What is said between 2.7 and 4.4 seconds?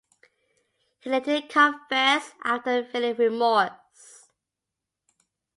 feeling remorse.